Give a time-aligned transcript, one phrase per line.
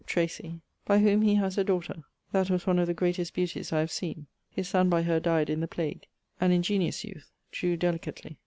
[0.07, 2.01] Tracy, by whom he haz a daughter,
[2.31, 5.47] that was one of the greatest beauties I have seen; his son by her dyed
[5.47, 6.07] in the plague,
[6.39, 8.39] an ingeniose youth, drew delicately.